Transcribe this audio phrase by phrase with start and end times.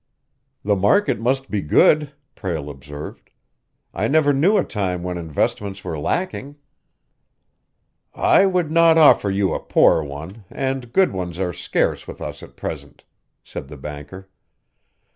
[0.63, 3.29] "The market must be good," Prale observed.
[3.93, 6.55] "I never knew a time when investments were lacking."
[8.15, 12.41] "I would not offer you a poor one, and good ones are scarce with us
[12.41, 13.03] at present,"
[13.43, 14.27] said the banker.